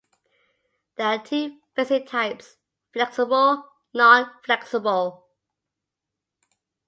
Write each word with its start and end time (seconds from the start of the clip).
There 0.95 1.05
are 1.05 1.23
two 1.23 1.59
basic 1.75 2.07
types: 2.07 2.57
flexible; 2.91 3.69
non-flexible. 3.93 5.27